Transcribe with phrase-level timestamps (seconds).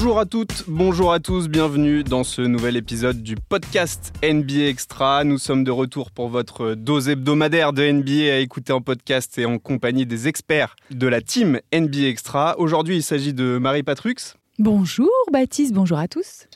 [0.00, 5.24] Bonjour à toutes, bonjour à tous, bienvenue dans ce nouvel épisode du podcast NBA Extra.
[5.24, 9.44] Nous sommes de retour pour votre dose hebdomadaire de NBA à écouter en podcast et
[9.44, 12.56] en compagnie des experts de la team NBA Extra.
[12.60, 14.14] Aujourd'hui, il s'agit de Marie Patrux.
[14.60, 16.46] Bonjour Baptiste, bonjour à tous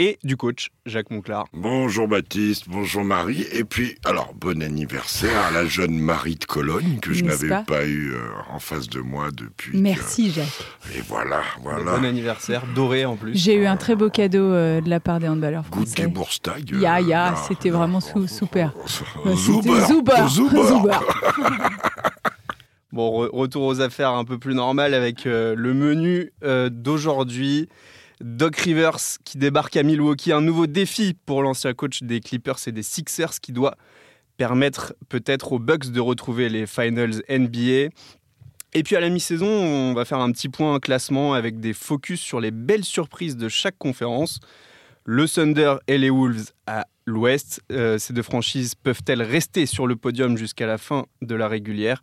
[0.00, 1.44] et du coach Jacques Monclar.
[1.52, 7.00] Bonjour Baptiste, bonjour Marie, et puis alors bon anniversaire à la jeune Marie de Cologne
[7.02, 9.78] que je n'avais pas, eu euh, en face de moi depuis.
[9.78, 10.46] Merci Jacques.
[10.96, 11.98] Et voilà, voilà.
[11.98, 13.36] Bon anniversaire, doré en plus.
[13.36, 15.96] J'ai eu un très beau cadeau euh, de la part des handballeurs français.
[15.96, 16.70] Good Geburtstag.
[16.80, 18.72] Ya ya, c'était vraiment super.
[19.34, 20.28] Zuber.
[20.28, 21.00] Zuber.
[22.92, 26.32] Bon, retour aux affaires un peu plus normales avec euh, le menu
[26.72, 27.68] d'aujourd'hui.
[28.20, 32.72] Doc Rivers qui débarque à Milwaukee, un nouveau défi pour l'ancien coach des Clippers et
[32.72, 33.76] des Sixers qui doit
[34.36, 37.90] permettre peut-être aux Bucks de retrouver les finals NBA.
[38.72, 42.20] Et puis à la mi-saison, on va faire un petit point classement avec des focus
[42.20, 44.40] sur les belles surprises de chaque conférence.
[45.04, 47.62] Le Thunder et les Wolves à l'ouest.
[47.72, 52.00] Euh, ces deux franchises peuvent-elles rester sur le podium jusqu'à la fin de la régulière?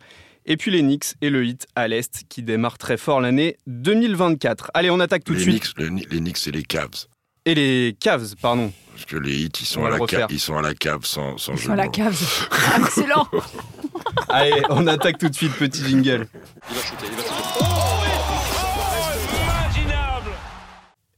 [0.48, 4.70] Et puis les Knicks et le Heat à l'Est qui démarrent très fort l'année 2024.
[4.74, 5.74] Allez, on attaque tout de suite.
[5.76, 7.06] les Knicks et les Cavs.
[7.44, 8.72] Et les Cavs, pardon.
[8.92, 11.36] Parce que les Heat, ils sont, à la, cave, ils sont à la cave sans,
[11.38, 12.18] sans ils Sont à la cave.
[12.78, 13.28] Excellent.
[14.28, 16.26] Allez, on attaque tout de suite, petit jingle.
[16.70, 17.22] Il va shooter, il va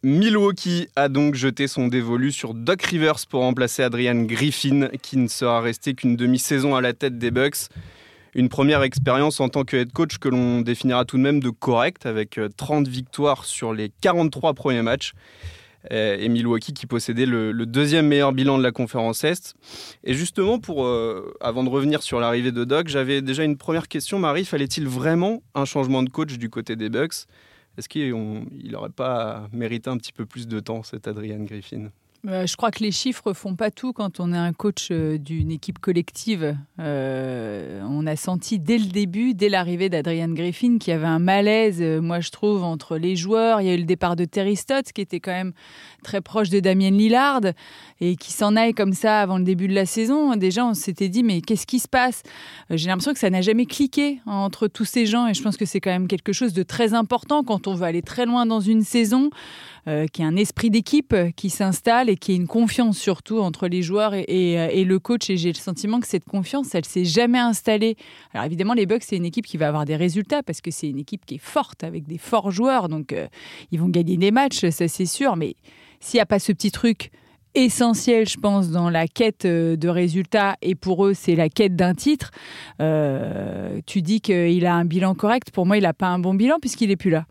[0.03, 5.29] Milwaukee a donc jeté son dévolu sur Doc Rivers pour remplacer Adrian Griffin, qui ne
[5.29, 7.69] sera resté qu'une demi-saison à la tête des Bucks
[8.35, 11.51] une première expérience en tant que head coach que l'on définira tout de même de
[11.51, 15.13] correct, avec 30 euh, victoires sur les 43 premiers matchs.
[15.93, 19.55] Euh, et Milwaukee qui possédait le, deuxième meilleur bilan de la conférence Est.
[20.05, 23.89] Et justement, pour, euh, avant de revenir sur l'arrivée de Doc, j'avais déjà une première
[23.89, 24.19] question.
[24.19, 27.25] Marie, fallait-il vraiment un changement de coach du côté des Bucks?
[27.79, 28.15] Est-ce qu'il
[28.71, 31.89] n'aurait pas mérité un petit peu plus de temps, cet Adrian Griffin?
[32.25, 35.51] Je crois que les chiffres font pas tout quand on est un coach euh, d'une
[35.51, 36.57] équipe collective.
[36.79, 41.19] Euh, on a senti dès le début, dès l'arrivée d'Adrian Griffin, qu'il y avait un
[41.19, 43.61] malaise, moi je trouve, entre les joueurs.
[43.61, 45.53] Il y a eu le départ de Terry Stotts, qui était quand même
[46.03, 47.41] très proche de Damien Lillard,
[48.01, 50.37] et qui s'en aille comme ça avant le début de la saison.
[50.37, 52.23] Déjà, on s'était dit, mais qu'est-ce qui se passe?
[52.71, 55.65] J'ai l'impression que ça n'a jamais cliqué entre tous ces gens, et je pense que
[55.65, 58.61] c'est quand même quelque chose de très important quand on veut aller très loin dans
[58.61, 59.31] une saison.
[59.89, 63.67] Euh, qui est un esprit d'équipe qui s'installe et qui est une confiance surtout entre
[63.67, 65.31] les joueurs et, et, le coach.
[65.31, 67.97] Et j'ai le sentiment que cette confiance, elle s'est jamais installée.
[68.35, 70.89] Alors évidemment, les Bucks, c'est une équipe qui va avoir des résultats parce que c'est
[70.89, 72.91] une équipe qui est forte avec des forts joueurs.
[72.91, 73.27] Donc euh,
[73.73, 75.37] ils vont gagner des matchs, ça c'est sûr.
[75.37, 75.57] Mais
[75.99, 77.11] s'il n'y a pas ce petit truc
[77.55, 81.75] essentiel, je pense, dans la quête euh, de résultats, et pour eux, c'est la quête
[81.75, 82.33] d'un titre.
[83.87, 85.53] tu dis qu'il a un bilan correct.
[85.53, 87.25] Pour moi, il n'a pas un bon bilan puisqu'il n'est plus là.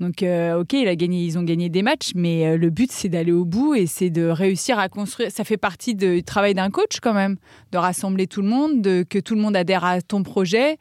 [0.00, 2.92] Donc, euh, ok, il a gagné, ils ont gagné des matchs, mais euh, le but,
[2.92, 5.32] c'est d'aller au bout et c'est de réussir à construire.
[5.32, 7.36] Ça fait partie du travail d'un coach, quand même,
[7.72, 10.78] de rassembler tout le monde, de, que tout le monde adhère à ton projet.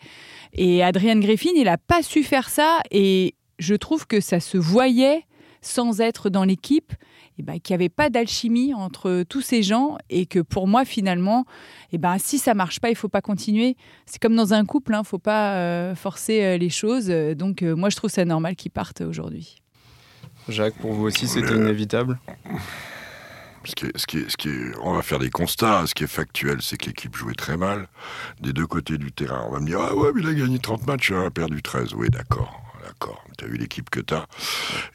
[0.54, 4.58] Et Adrian Griffin, il n'a pas su faire ça et je trouve que ça se
[4.58, 5.24] voyait
[5.62, 6.94] sans être dans l'équipe
[7.40, 10.86] eh ben, qu'il n'y avait pas d'alchimie entre tous ces gens et que pour moi,
[10.86, 11.46] finalement,
[11.92, 13.78] eh ben, si ça marche pas, il faut pas continuer.
[14.06, 17.08] C'est comme dans un couple, il hein, ne faut pas euh, forcer euh, les choses.
[17.08, 19.58] Donc, euh, moi, je trouve ça normal qu'ils partent aujourd'hui.
[20.50, 22.20] Jacques, pour vous aussi, c'était inévitable?
[23.66, 24.50] Ce qui, ce, qui ce qui
[24.82, 25.86] on va faire des constats.
[25.88, 27.88] Ce qui est factuel, c'est que l'équipe jouait très mal
[28.40, 29.46] des deux côtés du terrain.
[29.50, 31.62] On va me dire Ah ouais, mais il a gagné 30 matchs, il a perdu
[31.62, 31.94] 13.
[31.96, 33.24] Oui, d'accord d'accord.
[33.38, 34.28] Tu as vu l'équipe que tu as.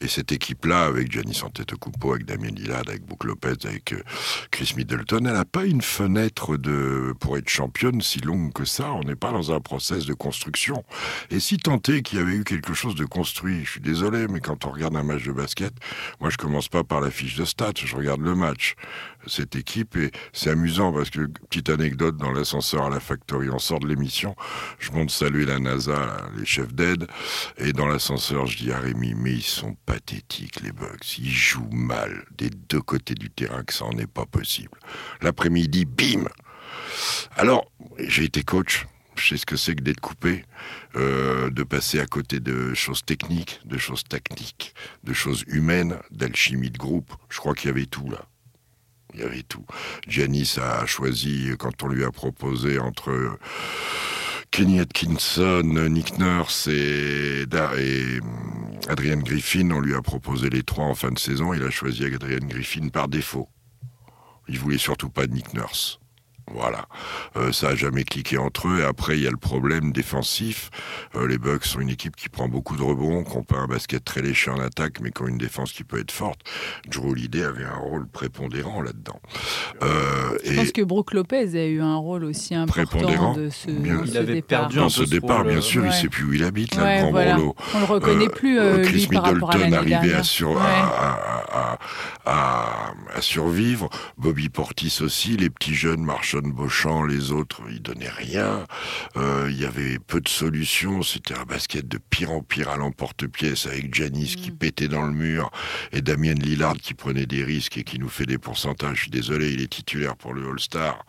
[0.01, 4.03] Et cette équipe-là, avec Giannis Antetokounmpo, avec Damien Lillard, avec Brook Lopez, avec euh,
[4.51, 8.91] Chris Middleton, elle n'a pas une fenêtre de, pour être championne si longue que ça.
[8.91, 10.83] On n'est pas dans un process de construction.
[11.29, 14.39] Et si est qu'il y avait eu quelque chose de construit, je suis désolé, mais
[14.39, 15.73] quand on regarde un match de basket,
[16.19, 18.75] moi je commence pas par la fiche de stats, je regarde le match.
[19.27, 23.59] Cette équipe, et c'est amusant parce que, petite anecdote, dans l'ascenseur à la Factory, on
[23.59, 24.35] sort de l'émission,
[24.79, 27.07] je monte saluer la NASA, les chefs d'aide,
[27.57, 31.17] et dans l'ascenseur, je dis à Rémi, mais ils sont pathétiques, les Bucks.
[31.19, 34.77] Ils jouent mal des deux côtés du terrain, que ça n'en est pas possible.
[35.21, 36.27] L'après-midi, bim
[37.35, 37.65] Alors,
[37.99, 38.85] j'ai été coach.
[39.15, 40.43] Je sais ce que c'est que d'être coupé,
[40.95, 46.71] euh, de passer à côté de choses techniques, de choses tactiques, de choses humaines, d'alchimie
[46.71, 47.13] de groupe.
[47.29, 48.25] Je crois qu'il y avait tout là.
[49.13, 49.65] Il y avait tout.
[50.07, 53.37] Janice a choisi, quand on lui a proposé entre
[54.51, 60.85] Kenny Atkinson, Nick Nurse et, et hum, Adrian Griffin, on lui a proposé les trois
[60.85, 61.53] en fin de saison.
[61.53, 63.49] Il a choisi Adrian Griffin par défaut.
[64.47, 65.99] Il voulait surtout pas Nick Nurse.
[66.51, 66.85] Voilà.
[67.37, 68.79] Euh, ça a jamais cliqué entre eux.
[68.81, 70.69] Et après, il y a le problème défensif.
[71.15, 73.67] Euh, les Bucks sont une équipe qui prend beaucoup de rebonds, qui n'a pas un
[73.67, 76.41] basket très léché en attaque, mais qui ont une défense qui peut être forte.
[76.87, 79.19] Drew Holiday avait un rôle prépondérant là-dedans.
[79.81, 84.01] Euh, Je pense que Brooke Lopez a eu un rôle aussi important de ce, bien,
[84.05, 84.61] il avait départ.
[84.61, 85.89] perdu Dans ce départ, bien sûr, ouais.
[85.89, 87.33] il sait plus où il habite, là, Ouais, le grand voilà.
[87.35, 87.55] Brolo.
[87.75, 90.19] On le reconnaît plus, euh, Chris lui, par rapport à Middleton dernière.
[90.19, 90.57] à, sur- Ouais.
[90.61, 91.19] à,
[91.51, 91.77] à-
[92.25, 93.89] à- à survivre.
[94.17, 98.65] Bobby Portis aussi, les petits jeunes, Marchand Beauchamp, les autres, ils donnaient rien.
[99.17, 101.01] Euh, Il y avait peu de solutions.
[101.03, 104.41] C'était un basket de pire en pire à l'emporte-pièce avec Janis Mm.
[104.41, 105.51] qui pétait dans le mur
[105.91, 108.95] et Damien Lillard qui prenait des risques et qui nous fait des pourcentages.
[108.97, 111.05] Je suis désolé, il est titulaire pour le All-Star.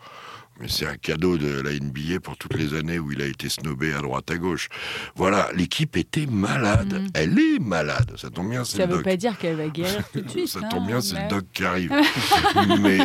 [0.59, 3.49] Mais c'est un cadeau de la NBA pour toutes les années où il a été
[3.49, 4.69] snobé à droite à gauche.
[5.15, 6.93] Voilà, l'équipe était malade.
[6.93, 7.07] Mhm.
[7.13, 8.13] Elle est malade.
[8.17, 10.47] Ça tombe bien, c'est Ça le veut pas dire qu'elle va guérir tout de suite.
[10.47, 11.91] Ça hein, tombe bien, c'est le doc qui arrive.
[12.81, 12.99] Mais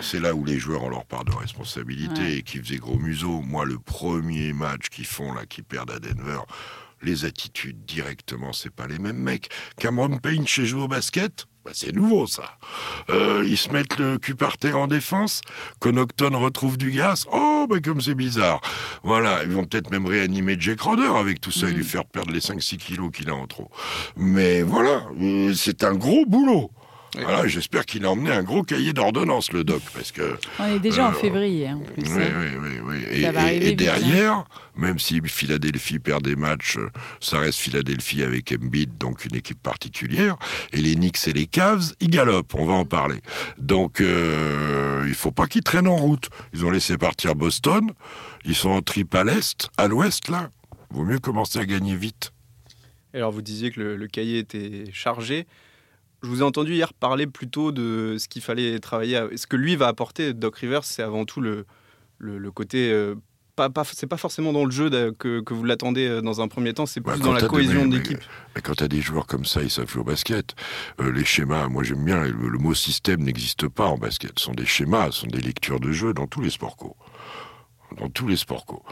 [0.00, 2.32] c'est là où les joueurs ont leur part de responsabilité Ouais.
[2.38, 3.42] et qui faisaient gros museau.
[3.42, 6.40] Moi, le premier match qu'ils font là, qui perdent à Denver,
[7.02, 9.50] les attitudes directement, c'est pas les mêmes mecs.
[9.78, 12.56] Cameron Payne chez joue au basket, bah, c'est nouveau ça.
[13.10, 15.42] Euh, ils se mettent le cul par terre en défense.
[15.80, 17.26] Connaughton retrouve du gaz.
[17.30, 18.62] Oh, bah comme c'est bizarre.
[19.02, 21.76] Voilà, ils vont peut-être même réanimer Jake Crowder avec tout ça et Mm.
[21.76, 23.70] lui faire perdre les 5-6 kilos qu'il a en trop.
[24.16, 26.70] Mais voilà, euh, c'est un gros boulot.
[27.14, 30.78] Voilà, j'espère qu'il a emmené un gros cahier d'ordonnance, le doc, parce que On est
[30.78, 32.02] déjà en Euh, février, hein, en plus.
[32.04, 32.32] oui, hein.
[32.38, 33.04] oui, oui, oui.
[33.10, 34.44] Et, vite, derrière,
[34.76, 36.78] même si Philadelphie perd des matchs,
[37.20, 40.36] ça reste Philadelphie avec Embiid, donc une équipe particulière.
[40.72, 43.20] Et les Knicks et les Cavs, ils galopent, on va en parler.
[43.58, 46.28] Donc, euh, il faut pas qu'ils traînent en route.
[46.52, 47.90] Ils ont laissé partir Boston,
[48.44, 50.50] ils sont en trip à l'est, à l'ouest, là.
[50.90, 52.32] Vaut mieux commencer à gagner vite.
[53.14, 55.46] Alors, vous disiez que le, le cahier était chargé.
[56.22, 59.16] Je vous ai entendu hier parler plutôt de ce qu'il fallait travailler.
[59.16, 61.64] à- Ce que lui va apporter, Doc Rivers, c'est avant tout le,
[62.18, 62.90] le, le côté.
[62.90, 63.14] euh,
[63.54, 64.88] pas, pas, c'est pas forcément dans le jeu
[65.18, 68.18] que, que vous l'attendez euh, dans un premier temps, c'est plus dans la cohésion d'équipe.
[68.62, 70.54] Quand tu as des joueurs comme ça, ils savent jouer au basket.
[71.00, 74.38] Euh, les schémas, moi j'aime bien, le, le mot système n'existe pas en basket.
[74.38, 76.96] Ce sont des schémas, ce sont des lectures de jeu dans tous les sports co.
[77.96, 78.82] Dans tous les sports co.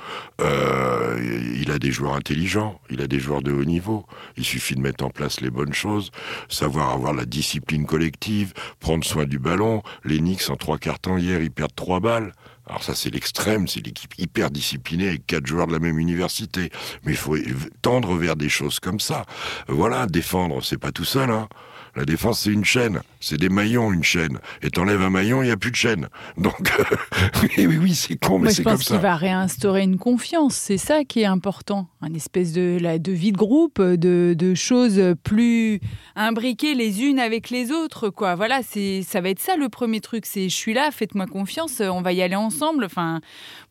[0.40, 4.06] Euh, il a des joueurs intelligents, il a des joueurs de haut niveau.
[4.36, 6.10] Il suffit de mettre en place les bonnes choses,
[6.48, 9.82] savoir avoir la discipline collective, prendre soin du ballon.
[10.04, 12.32] Les Knicks, en trois quarts temps hier, ils perdent trois balles.
[12.66, 16.70] Alors ça, c'est l'extrême, c'est l'équipe hyper disciplinée avec quatre joueurs de la même université.
[17.04, 17.36] Mais il faut
[17.82, 19.24] tendre vers des choses comme ça.
[19.68, 21.30] Voilà, défendre, c'est pas tout seul.
[21.30, 21.48] Hein.
[21.96, 23.00] La défense, c'est une chaîne.
[23.20, 24.38] C'est des maillons, une chaîne.
[24.62, 26.08] Et t'enlèves un maillon, il n'y a plus de chaîne.
[26.36, 26.70] Donc,
[27.42, 29.00] oui, oui, oui, c'est con, mais je c'est comme pense qu'il ça.
[29.02, 30.54] va réinstaurer une confiance.
[30.54, 31.88] C'est ça qui est important.
[32.02, 35.80] Un espèce de, la- de vie de groupe, de, de choses plus
[36.14, 38.10] imbriquées les unes avec les autres.
[38.10, 38.34] Quoi.
[38.34, 40.26] Voilà, c'est, ça va être ça le premier truc.
[40.26, 42.84] C'est je suis là, faites-moi confiance, on va y aller ensemble.
[42.84, 43.20] Enfin,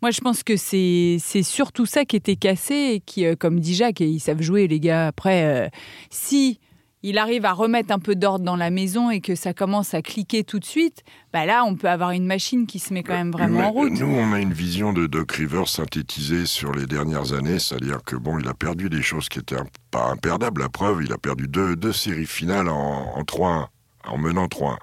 [0.01, 3.60] moi, je pense que c'est, c'est surtout ça qui était cassé et qui, euh, comme
[3.60, 5.07] dit Jacques, et ils savent jouer, les gars.
[5.07, 5.69] Après, euh,
[6.10, 6.60] si
[7.07, 10.02] il arrive à remettre un peu d'ordre dans la maison et que ça commence à
[10.02, 13.13] cliquer tout de suite, bah là, on peut avoir une machine qui se met quand
[13.13, 13.92] même vraiment Mais, en route.
[13.92, 18.16] Nous, on a une vision de Doc Rivers synthétisée sur les dernières années, c'est-à-dire que
[18.16, 19.56] bon, il a perdu des choses qui étaient
[19.92, 20.62] pas imperdables.
[20.62, 23.68] La preuve, il a perdu deux, deux séries finales en, en 3-1,
[24.07, 24.78] en menant 3-1.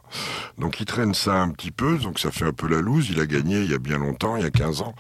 [0.59, 3.09] Donc il traîne ça un petit peu, donc ça fait un peu la loose.
[3.11, 4.95] Il a gagné il y a bien longtemps, il y a 15 ans.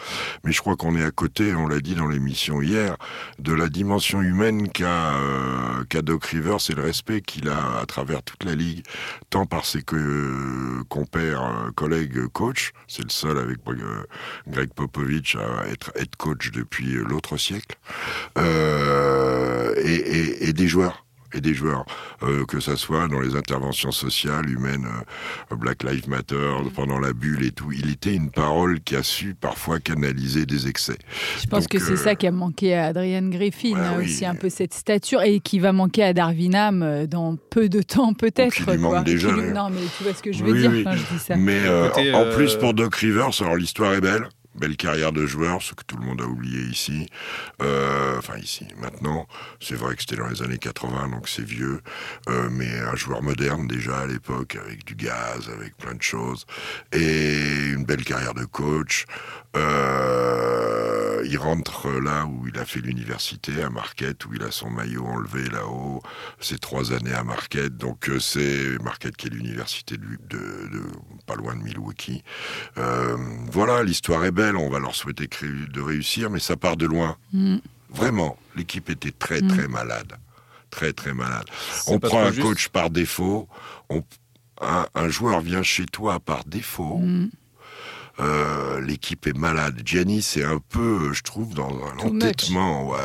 [0.44, 2.96] Mais je crois qu'on est à côté, on l'a dit dans l'émission hier,
[3.38, 8.22] de la dimension humaine qu'a euh, Doc Rivers et le respect qu'il a à travers
[8.22, 8.84] toute la ligue,
[9.30, 12.72] tant par ses que- compères, euh, collègues, coachs.
[12.88, 14.04] C'est le seul avec euh,
[14.48, 17.76] Greg Popovich à être head coach depuis euh, l'autre siècle.
[18.38, 21.84] Euh, et des joueurs et des joueurs,
[22.22, 24.86] euh, que ça soit dans les interventions sociales, humaines,
[25.52, 27.72] euh, Black Lives Matter, pendant la bulle et tout.
[27.72, 30.98] Il était une parole qui a su parfois canaliser des excès.
[31.40, 33.94] Je pense Donc, que c'est euh, ça qui a manqué à Adrian Griffin, ouais, hein,
[33.98, 34.04] oui.
[34.04, 37.82] aussi un peu cette stature, et qui va manquer à Darwinham euh, dans peu de
[37.82, 38.64] temps peut-être.
[39.04, 39.52] Déjà, lui-.
[39.52, 40.84] Non, mais tu vois ce que je veux Oui, dire oui.
[40.84, 41.36] quand je dis ça.
[41.36, 44.28] Mais euh, Côté, en, en plus pour Doc Rivers, alors l'histoire est belle.
[44.54, 47.08] Belle carrière de joueur, ce que tout le monde a oublié ici.
[47.62, 49.26] Euh, enfin ici, maintenant.
[49.60, 51.80] C'est vrai que c'était dans les années 80, donc c'est vieux.
[52.28, 56.44] Euh, mais un joueur moderne déjà à l'époque, avec du gaz, avec plein de choses.
[56.92, 59.06] Et une belle carrière de coach.
[59.56, 64.70] Euh, il rentre là où il a fait l'université, à Marquette, où il a son
[64.70, 66.02] maillot enlevé là-haut.
[66.40, 67.76] C'est trois années à Marquette.
[67.76, 70.86] Donc euh, c'est Marquette qui est l'université de, de- de-
[71.26, 72.22] pas loin de Milwaukee.
[72.78, 73.16] Euh,
[73.50, 74.56] voilà, l'histoire est belle.
[74.56, 77.16] On va leur souhaiter de réussir, mais ça part de loin.
[77.32, 77.58] Mm.
[77.90, 79.48] Vraiment, l'équipe était très Mm.
[79.48, 80.14] très malade,
[80.70, 81.44] très très malade.
[81.86, 82.42] On prend un juste.
[82.46, 83.48] coach par défaut.
[83.90, 84.02] On,
[84.60, 86.98] un, un joueur vient chez toi par défaut.
[86.98, 87.30] Mm.
[88.20, 89.80] Euh, L'équipe est malade.
[89.84, 92.22] Gianni, c'est un peu, je trouve, dans un Too much.
[92.24, 92.88] entêtement.
[92.88, 92.98] Ouais.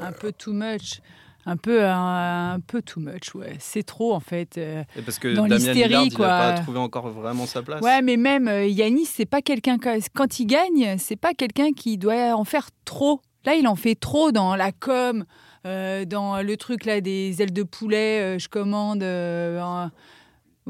[0.00, 1.00] Un peu too much.
[1.46, 3.56] Un peu, un, un peu too much, ouais.
[3.60, 4.58] C'est trop, en fait.
[4.58, 4.82] euh.
[4.96, 7.80] Et parce que Dans Damien l'hystérie, Lillard, il n'a pas trouvé encore vraiment sa place.
[7.80, 11.96] Ouais, mais même euh, Yanis, c'est pas quelqu'un quand, il gagne, c'est pas quelqu'un qui
[11.96, 13.22] doit en faire trop.
[13.46, 15.24] Là, il en fait trop dans la com,
[15.66, 18.20] euh, dans le truc là des ailes de poulet.
[18.20, 19.02] euh, je commande.
[19.02, 19.86] euh,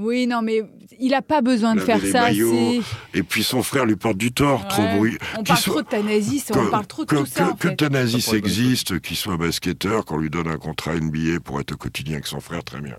[0.01, 0.63] Oui, non, mais
[0.99, 2.23] il a pas besoin de faire ça.
[2.23, 2.83] maillots,
[3.15, 5.17] Et puis son frère lui porte du tort, trop bruit.
[5.35, 7.45] On Qu'il parle soit- trop de Thanasis, on parle trop de que, tout ça.
[7.45, 7.77] que- en fait.
[7.77, 12.15] Thanasis existe, qu'il soit basketteur, qu'on lui donne un contrat NBA pour être au quotidien
[12.15, 12.97] avec son frère, très bien.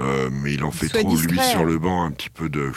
[0.00, 2.62] Euh, mais il en fait Soit trop, lui, sur le banc, un petit peu de...
[2.62, 2.72] Ouais.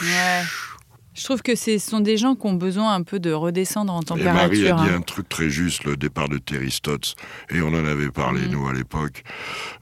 [1.18, 4.00] Je trouve que ce sont des gens qui ont besoin un peu de redescendre en
[4.02, 4.76] Et Marie a température.
[4.76, 4.96] dit hein.
[4.98, 7.16] un truc très juste, le départ de Terry Stotts,
[7.50, 8.50] et on en avait parlé, Mm.
[8.52, 9.24] nous, à l'époque.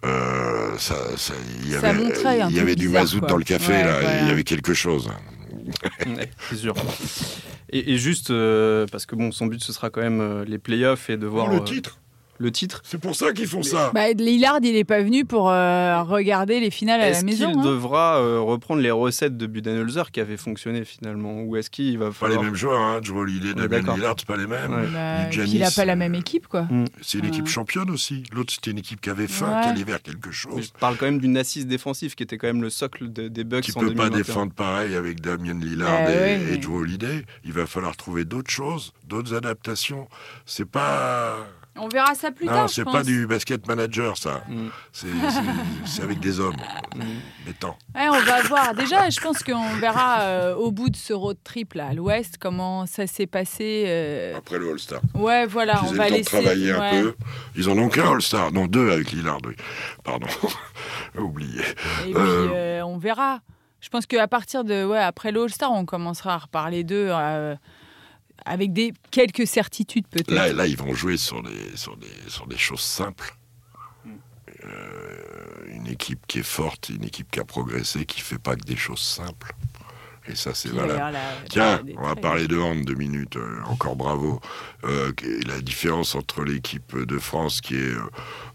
[0.04, 0.94] Euh, ça,
[1.64, 3.28] y Ça avait, montrait un il y avait du mazout quoi.
[3.28, 5.10] dans le café, Ouais, là, il y avait quelque chose.
[6.48, 6.74] C'est sûr.
[7.70, 10.58] Et, et juste, euh, parce que bon, son but, ce sera quand même euh, les
[10.58, 11.98] playoffs et de voir le euh, titre,
[12.38, 12.80] le titre.
[12.84, 13.90] c'est pour ça qu'ils font ça.
[13.94, 17.50] Bah, Lillard, il est pas venu pour euh, regarder les finales à la Est-ce maison.
[17.50, 17.64] qu'il hein.
[17.64, 21.42] devra euh, reprendre les recettes de Budenholzer qui avaient fonctionné finalement?
[21.42, 22.42] Ou est-ce qu'il va Pas les falloir...
[22.44, 23.00] mêmes joueurs, hein.
[23.02, 23.94] Joe Holiday, est Damien.
[23.96, 24.74] Lillard, pas les mêmes.
[24.74, 24.86] Ouais.
[24.92, 25.52] Bah, Giannis.
[25.54, 26.66] il n'a pas la même équipe, quoi.
[27.02, 27.50] C'est une équipe Ouais.
[27.50, 28.22] championne aussi.
[28.32, 29.62] L'autre, c'était une équipe qui avait faim, Ouais.
[29.62, 30.72] qui allait vers quelque Mais chose.
[30.74, 33.44] Je parle quand même d'une assise défensive qui était quand même le socle de- des
[33.44, 34.16] Bucks Qui en peut pas 2021.
[34.18, 37.24] défendre pareil avec Damien Lillard Bah et, et mais- Joe Holiday.
[37.44, 40.08] Il va falloir trouver d'autres choses, d'autres adaptations.
[40.44, 41.36] C'est pas.
[41.86, 42.68] On verra ça plus non, tard.
[42.68, 44.42] je c'est pas du basket manager, ça.
[44.48, 44.68] Mm.
[44.92, 45.40] C'est c'est-
[45.86, 46.56] c'est avec des hommes.
[46.96, 47.00] Mm.
[47.46, 47.78] Mettants.
[47.94, 48.74] Ouais, on va voir.
[48.74, 52.36] Déjà, je pense qu'on verra euh, au bout de ce road trip là, à l'ouest,
[52.40, 53.84] comment ça s'est passé.
[53.86, 54.36] euh.
[54.36, 55.00] Après le All-Star.
[55.14, 56.30] Ouais, voilà, on Ils va le temps laisser.
[56.42, 57.02] travailler un ouais.
[57.02, 57.14] peu.
[57.54, 58.50] Ils en ont qu'un All-Star.
[58.52, 59.54] Non, deux avec Lillard, oui.
[60.02, 60.26] Pardon.
[61.18, 61.60] Oublié.
[61.60, 62.48] Et puis, Euh.
[62.52, 63.40] euh, on verra.
[63.80, 64.84] Je pense qu'à partir de.
[64.84, 67.54] Ouais, après le All-Star, on commencera à reparler d'eux euh,
[68.44, 70.30] avec des, quelques certitudes peut-être.
[70.30, 73.36] Là, ils vont jouer sur des, choses simples.
[74.64, 78.64] Euh, une équipe qui est forte, une équipe qui a progressé, qui fait pas que
[78.64, 79.54] des choses simples.
[80.28, 81.16] Et ça, c'est valable.
[81.48, 83.36] Tiens, on va parler de hand deux minutes.
[83.36, 84.40] euh, encore bravo.
[84.84, 85.12] Euh,
[85.46, 87.94] la différence entre l'équipe de France qui est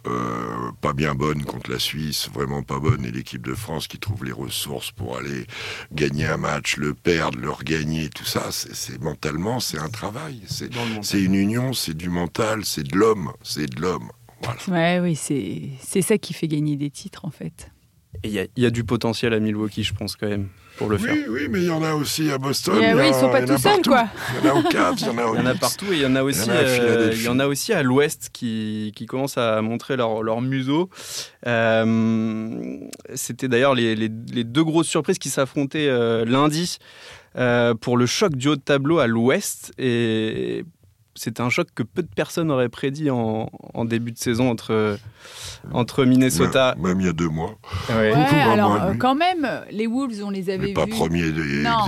[0.07, 3.99] euh, pas bien bonne contre la Suisse, vraiment pas bonne, et l'équipe de France qui
[3.99, 5.45] trouve les ressources pour aller
[5.91, 10.41] gagner un match, le perdre, le regagner, tout ça, c'est mentalement, c'est un travail.
[10.47, 14.09] C'est une union, c'est du mental, c'est de l'homme, c'est de l'homme.
[14.43, 14.59] Voilà.
[14.69, 17.71] Ouais, oui, c'est c'est ça qui fait gagner des titres en fait.
[18.23, 20.49] Y, il y a du potentiel à Milwaukee, je pense quand même,
[20.81, 21.13] pour le faire.
[21.13, 22.75] Oui, oui, mais il y en a aussi à Boston.
[22.81, 23.89] Et il y oui, en- ils sont pas il tout seuls, partout.
[23.91, 24.05] quoi.
[24.41, 25.55] Il y en a au Cavs, il y en a au Il y en a
[25.55, 27.27] partout et il y en a aussi, Il y en a à euh, il y
[27.29, 30.89] en a aussi à l'ouest qui, qui commencent à montrer leur, leur museau.
[31.47, 32.77] Euh,
[33.15, 36.77] C'était d'ailleurs les, les- les deux grosses surprises qui s'affrontaient euh, lundi
[37.37, 39.71] euh, pour le choc du haut de tableau à l'ouest.
[39.77, 40.65] Et
[41.23, 44.97] c'était un choc que peu de personnes auraient prédit en, en début de saison entre,
[45.71, 46.75] entre Minnesota.
[46.77, 47.57] Même, même il y a deux mois.
[47.89, 47.95] Ouais.
[47.95, 50.85] Ouais, un alors mois et euh, quand même, les Wolves, on les avait Mais pas
[50.85, 50.91] vus.
[50.91, 51.85] premier des Non.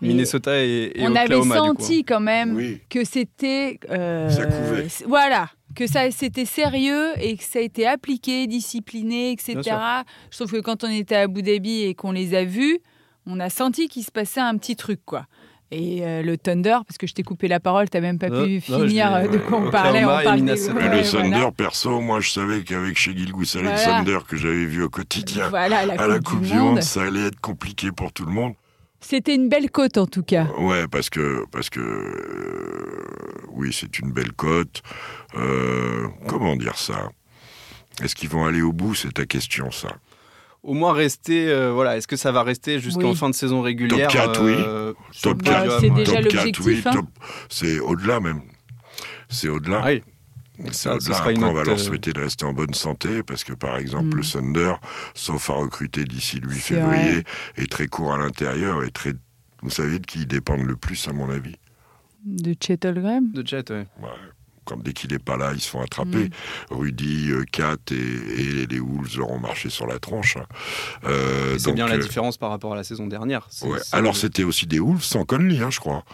[0.00, 1.60] Minnesota et, et on avait Oklahoma, coup.
[1.62, 1.66] hein.
[1.78, 2.80] senti quand même Oui.
[2.88, 3.80] que c'était.
[3.90, 4.88] euh, Ça couvait.
[4.88, 5.50] c- Voilà.
[5.74, 9.60] Que ça, c'était sérieux et que ça a été appliqué, discipliné, etc.
[10.30, 12.78] Je trouve que quand on était à Abu Dhabi et qu'on les a vus,
[13.26, 15.26] on a senti qu'il se passait un petit truc, quoi.
[15.72, 18.44] Et euh, le Thunder, parce que je t'ai coupé la parole, t'as même pas Non,
[18.44, 20.04] pu non, finir euh, de quoi on parlait.
[20.04, 20.54] On des-.
[20.74, 21.50] Mais ouais, le Thunder, voilà.
[21.50, 23.70] perso, moi je savais qu'avec chez Gilgus Voilà.
[23.70, 26.82] Alexander, que j'avais vu au quotidien, Voilà, la à la Coupe, du Monde.
[26.82, 28.54] ça allait être compliqué pour tout le monde.
[29.00, 30.46] C'était une belle côte en tout cas.
[30.58, 34.82] Ouais, parce que, parce que euh, oui, c'est une belle cote.
[35.36, 37.10] Euh, comment dire ça?
[38.02, 38.94] Est-ce qu'ils vont aller au bout?
[38.94, 39.88] C'est ta question, ça.
[40.66, 43.16] Au moins rester, euh, voilà, est-ce que ça va rester jusqu'en Oui.
[43.16, 44.52] fin de saison régulière quatre, oui.
[44.58, 44.92] euh,
[45.22, 45.96] Top le Bah, podium, c'est ouais.
[45.96, 46.90] déjà Top l'objectif, 4, oui, hein.
[46.92, 48.40] top- C'est au-delà même.
[49.28, 49.80] C'est au-delà.
[49.84, 50.02] Ah oui.
[50.66, 51.16] C'est Ça, ce au-delà.
[51.18, 54.06] Après, on va leur euh, souhaiter de rester en bonne santé parce que, par exemple,
[54.08, 54.16] Mm.
[54.16, 54.72] le Thunder,
[55.14, 57.22] sauf à recruter d'ici le 8 C'est février,
[57.56, 59.12] est très court à l'intérieur et très.
[59.62, 61.54] Vous savez de qui ils dépendent le plus, à mon avis
[62.24, 62.76] De Chet.
[62.78, 63.20] De ouais.
[63.70, 63.86] Ouais.
[64.66, 66.30] Quand dès qu'il n'est pas là, ils se font attraper.
[66.70, 70.36] Rudy, euh, Kat et, et les Wolves auront marché sur la tronche.
[71.04, 73.48] Euh, C'est donc, bien la euh, différence par rapport à la saison dernière.
[73.62, 73.78] Ouais.
[73.92, 76.04] Alors c'était aussi des Wolves sans Conley, hein, je crois.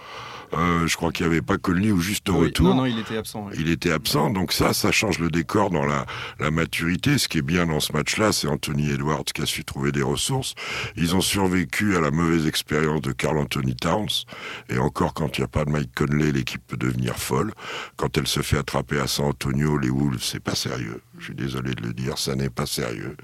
[0.54, 2.68] Euh, je crois qu'il n'y avait pas Conley au juste Oui, retour.
[2.68, 3.48] Non, non, il était absent.
[3.58, 6.06] Il était absent, donc ça, ça change le décor dans la,
[6.38, 7.18] la maturité.
[7.18, 10.02] Ce qui est bien dans ce match-là, c'est Anthony Edwards qui a su trouver des
[10.02, 10.54] ressources.
[10.96, 14.24] Ils ont survécu à la mauvaise expérience de Carl Anthony Towns.
[14.68, 17.52] Et encore, quand il n'y a pas de Mike Conley, l'équipe peut devenir folle.
[17.96, 21.00] Quand elle se fait attraper à San Antonio, les Wolves, c'est pas sérieux.
[21.18, 23.16] Je suis désolé de le dire, ça n'est pas sérieux.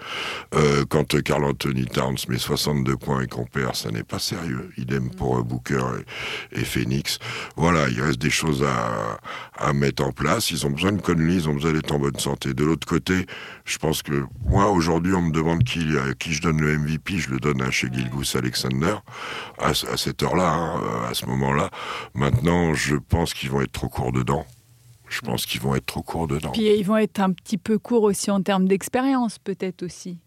[0.55, 4.71] Euh, quand Carl Anthony Towns met 62 points et qu'on perd, ça n'est pas sérieux.
[4.77, 5.83] Idem pour euh, Booker
[6.53, 7.18] et, et, Phoenix.
[7.57, 10.51] Voilà, il reste des choses à, mettre en place.
[10.51, 12.55] Ils ont besoin de Conley, ils ont besoin d'être en bonne santé.
[12.55, 13.27] De l'autre côté,
[13.65, 17.19] je pense que moi, aujourd'hui, on me demande qui, à qui je donne le MVP.
[17.19, 18.95] Je le donne à chez Gilgus Alexander
[19.59, 21.71] à, cette heure-là, hein, à ce moment-là.
[22.15, 24.47] Maintenant, je pense qu'ils vont être trop courts dedans.
[25.09, 26.51] Je pense qu'ils vont être trop courts dedans.
[26.53, 30.19] Puis ils vont être un petit peu courts aussi en termes d'expérience, peut-être aussi.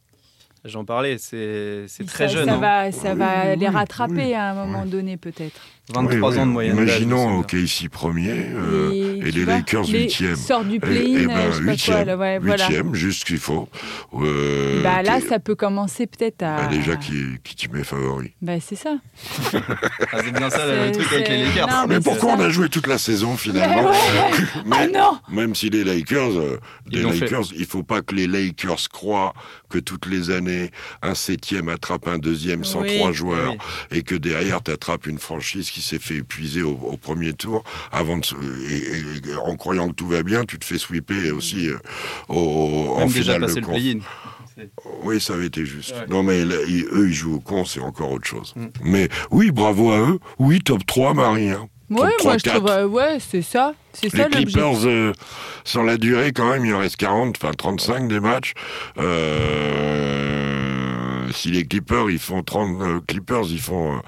[0.63, 2.45] J'en parlais, c'est très ça, jeune.
[2.45, 2.57] Ça hein.
[2.59, 4.33] va, ça Oui, va oui, les rattraper oui.
[4.35, 5.59] à un moment donné, peut-être.
[5.91, 6.39] 23 Oui, oui.
[6.39, 6.77] ans de moyenne.
[6.77, 7.39] Imaginons.
[7.39, 8.91] OKC premier euh,
[9.25, 10.35] et, les vois, Lakers huitième.
[10.35, 11.59] sortent du Et, play-in, et ben, euh, quoi.
[11.71, 12.67] huitième, ouais, voilà.
[12.93, 13.67] juste ce qu'il faut.
[14.13, 16.57] Euh, Bah, là, ça peut commencer peut-être à.
[16.61, 18.31] bah, déjà qui, qui tu mets favori.
[18.41, 18.97] Bah, c'est ça.
[19.53, 21.67] Ah, c'est bien ça le truc avec les Lakers.
[21.67, 23.89] non, mais, mais pourquoi on a joué toute la saison finalement
[24.55, 26.29] Ah Mais- non Même si les Lakers,
[26.89, 27.01] les.
[27.01, 29.33] Lakers, il faut pas que les Lakers croient
[29.69, 30.50] que toutes les années
[31.01, 32.97] un septième attrape un deuxième sans Oui.
[32.97, 33.51] trois joueurs
[33.91, 33.97] Oui.
[33.97, 37.63] et que derrière tu attrapes une franchise qui s'est fait épuiser au, au premier tour
[37.91, 38.35] avant de se-
[38.69, 41.77] et, et- en croyant que tout va bien, tu te fais sweeper aussi euh,
[42.29, 44.01] au, en finale passé de le.
[45.03, 45.91] Oui, ça avait été juste.
[45.91, 46.05] Ouais.
[46.09, 48.53] Non, mais là, ils- eux, ils jouent au con, c'est encore autre chose.
[48.55, 48.65] Mm.
[48.83, 50.19] Mais oui, bravo à eux.
[50.39, 51.49] Oui, top 3, Marie.
[51.49, 51.67] hein.
[51.89, 52.55] Top Ouais, 3, moi, je 4.
[52.57, 52.69] trouve.
[52.69, 53.73] euh, ouais, c'est ça.
[53.93, 54.53] C'est ça Les l'objectif.
[54.53, 55.11] Clippers, euh,
[55.65, 58.53] sur la durée, quand même, il en reste 40, enfin 35 des matchs.
[58.97, 59.70] Euh,
[61.41, 63.99] si les Clippers, ils font 30, euh, Clippers, ils font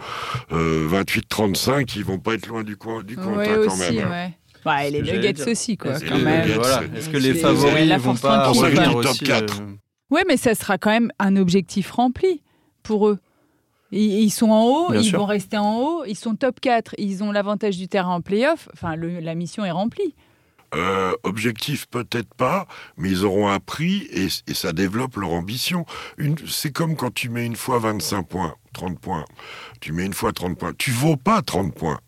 [0.52, 3.96] euh, 28-35, ils vont pas être loin du coin, du compte, Ouais, hein, quand aussi,
[3.96, 4.10] même.
[4.10, 4.38] ouais.
[4.66, 6.50] Ouais, et les Nuggets aussi, quoi, Et quand même.
[6.52, 6.84] Voilà.
[6.96, 9.62] Est-ce que les favoris la vont pas revenir top aussi 4.
[9.62, 9.66] euh,
[10.10, 12.42] Ouais, mais ça sera quand même un objectif rempli
[12.84, 13.20] pour eux.
[13.92, 15.20] Ils, ils sont en haut, Bien ils sûr.
[15.20, 18.70] vont rester en haut, ils sont top 4, ils ont l'avantage du terrain en playoff.
[18.74, 20.16] Enfin, le- la mission est remplie.
[20.75, 25.86] Euh, objectif peut-être pas, mais ils auront appris et, ça développe leur ambition.
[26.48, 29.25] C'est comme quand tu mets une fois 25 points, 30 points.
[29.82, 30.74] Tu mets une fois 30 points.
[30.77, 32.00] Tu vaux pas 30 points.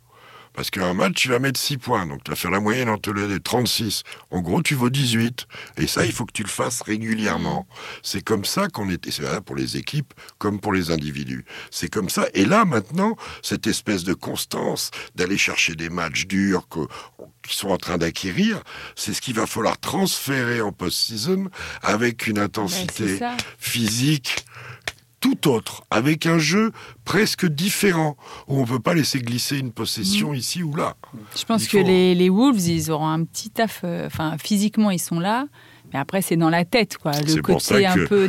[0.55, 2.05] Parce qu'un match, tu vas mettre 6 points.
[2.05, 4.03] Donc, tu vas faire la moyenne entre les 36.
[4.31, 5.47] En gros, tu vaux 18.
[5.77, 7.67] Et ça, il faut que tu le fasses régulièrement.
[8.03, 9.11] C'est comme ça qu'on était.
[9.11, 11.45] C'est valable pour les équipes comme pour les individus.
[11.71, 12.27] C'est comme ça.
[12.33, 16.87] Et là, maintenant, cette espèce de constance d'aller chercher des matchs durs que-
[17.43, 18.61] qu'ils sont en train d'acquérir,
[18.95, 21.49] c'est ce qu'il va falloir transférer en post-season
[21.83, 23.19] avec une Ouais, intensité
[23.59, 24.45] physique
[25.25, 26.71] tout autre, avec un jeu
[27.03, 28.15] presque différent,
[28.47, 30.35] où on peut pas laisser glisser une possession Mm.
[30.35, 30.95] ici ou là.
[31.37, 33.81] Je pense que les, les Wolves, ils auront un petit taf.
[33.83, 35.45] euh, Enfin, physiquement, ils sont là.
[35.93, 37.11] Mais après, c'est dans la tête, quoi.
[37.11, 38.27] Le côté un peu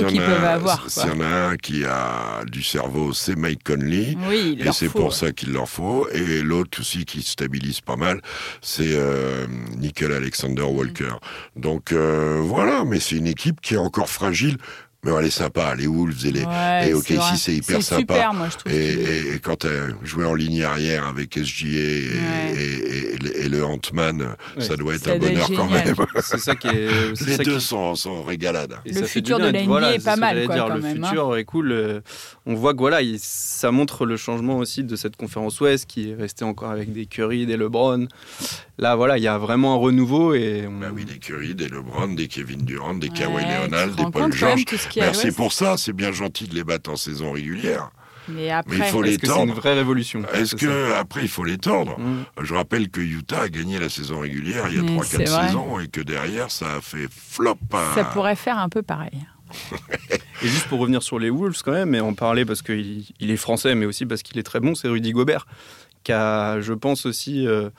[0.00, 0.88] y en qu'ils a- peuvent avoir.
[0.88, 4.16] S'il y en a un qui a du cerveau, c'est Mike Conley.
[4.28, 6.08] Oui, il Et c'est pour ça qu'il leur faut.
[6.10, 8.22] Et l'autre aussi qui stabilise pas mal,
[8.62, 9.46] c'est euh,
[9.78, 11.14] Nickel Alexander Walker.
[11.56, 14.56] Donc euh, voilà, mais c'est une équipe qui est encore fragile.
[15.04, 17.98] Mais elle est sympa, les Wolves et les, Ouais, et OKC, c'est hyper sympa.
[18.14, 18.72] super, moi, je trouve.
[18.72, 19.66] Et, et- et quand tu
[20.04, 22.54] joué en ligne arrière avec SGA et, Ouais.
[22.56, 24.62] et- et le- et le Ant-Man, Ouais.
[24.62, 25.94] ça doit être Ça un doit être bonheur quand même.
[26.22, 26.88] C'est ça qui est.
[27.16, 28.76] c'est Les ça deux qui- sont, sont régalades.
[28.86, 30.64] Et Le futur de la NBA Voilà, est pas mal, j'allais quoi, dire.
[30.68, 31.08] quand le même, hein.
[31.08, 31.72] futur est cool.
[31.72, 32.00] euh,
[32.46, 36.10] On voit que voilà, il- ça montre le changement aussi de cette conférence Ouest qui
[36.10, 38.06] est restée encore avec des Curry, des LeBron.
[38.78, 41.68] Là, voilà, il y a vraiment un renouveau et on- Bah oui, des Curry, des
[41.68, 44.64] LeBron, des Kevin Durant, des Ouais, Kawhi Leonard, des Paul George.
[45.00, 47.90] Merci l'Ouest pour ça, c'est bien gentil de les battre en saison régulière.
[48.28, 51.22] Mais après, Mais il faut les Est-ce que c'est une vraie révolution Est-ce que après
[51.22, 52.02] il faut les tordre ça.
[52.02, 52.24] Mm.
[52.44, 55.28] Je rappelle que Utah a gagné la saison régulière il y a Mais 3-4 c'est
[55.28, 55.46] vrai.
[55.48, 57.58] saisons et que derrière ça a fait flop.
[57.72, 59.26] à- ça pourrait faire un peu pareil.
[60.42, 63.30] Et juste pour revenir sur les Wolves quand même, et en parler parce qu'il il
[63.30, 65.46] est français, mais aussi parce qu'il est très bon, c'est Rudy Gobert,
[66.02, 67.70] qui a, je pense aussi, euh,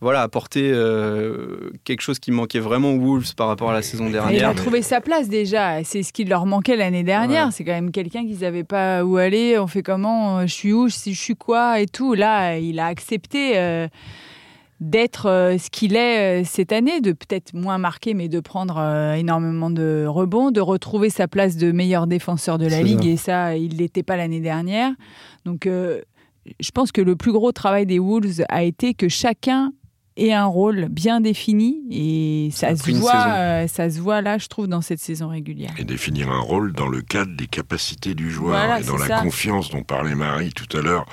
[0.00, 4.04] voilà, apporté euh, quelque chose qui manquait vraiment aux Wolves par rapport à la saison
[4.04, 4.48] Et il dernière.
[4.50, 5.82] a trouvé sa place déjà.
[5.84, 7.46] C'est ce qui leur manquait l'année dernière.
[7.46, 7.52] Ouais.
[7.52, 9.58] C'est quand même quelqu'un qu'ils n'avaient pas où aller.
[9.58, 12.14] On fait comment euh, Je suis où Je suis quoi Et tout.
[12.14, 13.88] Là, il a accepté euh,
[14.80, 18.78] d'être ce qu'il est cette année, de peut-être moins marqué, mais de prendre
[19.16, 23.02] énormément de rebonds, de retrouver sa place de meilleur défenseur de la ligue.
[23.02, 23.08] ça.
[23.08, 24.92] Et ça, il l'était pas l'année dernière.
[25.44, 26.00] Donc, euh,
[26.60, 29.72] je pense que le plus gros travail des Wolves a été que chacun
[30.18, 34.48] ait un rôle bien défini et ça se voit, euh, ça se voit là, je
[34.48, 35.70] trouve, dans cette saison régulière.
[35.78, 39.06] Et définir un rôle dans le cadre des capacités du joueur Voilà, et dans la
[39.06, 39.20] ça.
[39.20, 41.06] confiance dont parlait Marie tout à l'heure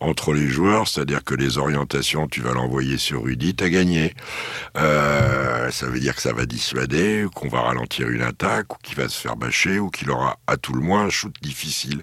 [0.00, 4.14] entre les joueurs, c'est-à-dire que les orientations, tu vas l'envoyer sur Rudy, t'as gagné.
[4.76, 8.96] Euh, ça veut dire que ça va dissuader, qu'on va ralentir une attaque, ou qu'il
[8.96, 12.02] va se faire bâcher, ou qu'il aura à tout le moins un shoot difficile.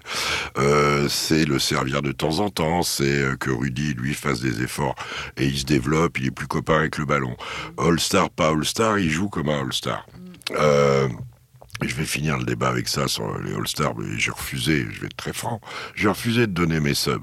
[0.58, 4.94] Euh, c'est le servir de temps en temps, c'est que Rudy lui fasse des efforts
[5.36, 7.36] et il se développe, il est plus copain avec le ballon.
[7.78, 10.06] All-Star, pas All-Star, il joue comme un All-Star.
[10.52, 11.08] Euh,
[11.82, 15.06] je vais finir le débat avec ça sur les All-Stars, mais j'ai refusé, je vais
[15.06, 15.60] être très franc,
[15.94, 17.22] j'ai refusé de donner mes subs.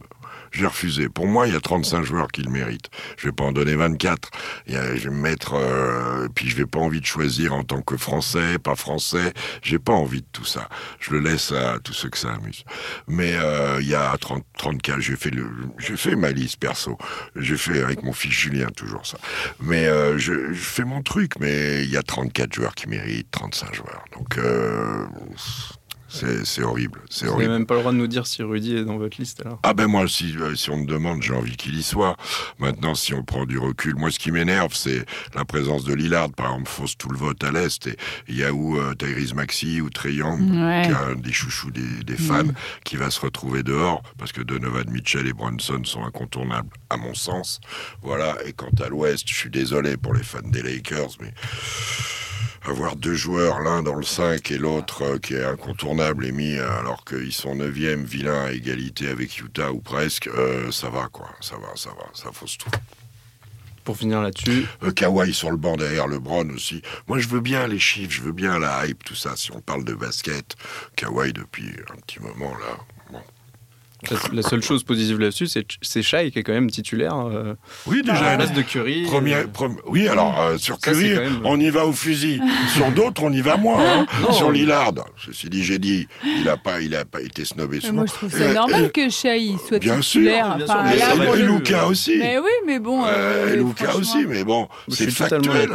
[0.55, 1.09] J'ai refusé.
[1.09, 2.89] Pour moi, il y a 35 joueurs qui le méritent.
[3.17, 4.29] Je vais pas en donner 24.
[4.67, 7.53] Il y a- je vais me mettre, euh, puis je vais pas envie de choisir
[7.53, 9.33] en tant que français, pas français.
[9.61, 10.69] J'ai pas envie de tout ça.
[11.01, 12.63] Je le laisse à tous ceux que ça amuse.
[13.07, 15.31] Mais euh, il y a 30, 34, j'ai fait
[15.77, 16.97] j'ai fait ma liste perso.
[17.35, 19.17] J'ai fait avec mon fils Julien toujours ça.
[19.59, 21.33] Mais euh, je, je fais mon truc.
[21.41, 24.05] Mais il y a 34 joueurs qui méritent, 35 joueurs.
[24.17, 25.05] Donc euh,
[26.43, 27.01] c'est horrible.
[27.11, 27.41] Vous horrible.
[27.43, 29.59] n'avez même pas le droit de nous dire si Rudy est dans votre liste alors.
[29.63, 32.15] Ah ben moi, si, euh, si on me demande, j'ai envie qu'il y soit.
[32.59, 36.31] Maintenant, si on prend du recul, moi, ce qui m'énerve, c'est la présence de Lillard,
[36.31, 37.87] par exemple, fausse tout le vote à l'Est.
[37.87, 37.95] Et
[38.29, 40.83] il y a où euh, Tyrese Maxey ou Trey Young, Ouais.
[40.85, 42.43] qui est un des chouchous des, des fans,
[42.83, 47.13] qui va se retrouver dehors, parce que Donovan Mitchell et Brunson sont incontournables, à mon
[47.13, 47.59] sens.
[48.01, 51.33] Voilà, et quant à l'Ouest, je suis désolé pour les fans des Lakers, mais
[52.67, 56.55] avoir deux joueurs, l'un dans le 5 et l'autre euh, qui est incontournable et mis
[56.55, 61.07] euh, alors qu'ils sont 9e, vilain à égalité avec Utah ou presque, euh, ça va
[61.11, 62.69] quoi, ça va, ça va, ça fausse tout.
[63.83, 66.81] Pour finir là-dessus, Euh, Kawhi sur le banc derrière LeBron aussi.
[67.07, 69.35] Moi je veux bien les chiffres, je veux bien la hype, tout ça.
[69.35, 70.55] Si on parle de basket,
[70.95, 72.77] Kawhi depuis un petit moment là.
[74.33, 77.53] La, seule chose positive là-dessus, c'est c'est Shai qui est quand même titulaire euh,
[77.87, 78.21] Oui à déjà.
[78.31, 79.03] la place de Curry.
[79.03, 79.45] Premier, Euh,
[79.87, 82.41] oui, alors euh, sur Ça, Curry, c'est même- on y va au fusil.
[82.75, 83.77] sur d'autres, on y va moins.
[83.83, 84.05] hein.
[84.21, 84.31] Non.
[84.31, 86.07] Sur Lillard, ceci dit, j'ai dit,
[86.39, 87.79] il a pas, il a pas été snobé.
[87.81, 87.93] Souvent.
[87.93, 90.57] moi, je trouve ça Euh, normal euh, que Shai soit bien sûr, titulaire.
[90.57, 90.75] bien sûr,
[91.17, 91.43] mais et.
[91.43, 92.17] Luca aussi.
[92.17, 93.05] Mais oui, mais bon.
[93.05, 95.69] Et Luca aussi, mais bon, c'est factuel.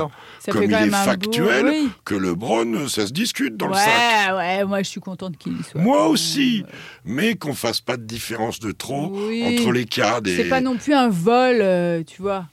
[0.51, 1.91] Comme il est un beau- factuel oui.
[2.05, 4.37] que LeBron, ça se discute dans le ouais, sac.
[4.37, 5.81] ouais, moi je suis contente qu'il y soit.
[5.81, 6.65] Moi aussi,
[7.05, 8.20] mais qu'on fasse pas de différence
[8.61, 9.45] de trop Oui.
[9.59, 10.37] entre les cas des.
[10.37, 12.47] C'est pas non plus un vol, euh, tu vois.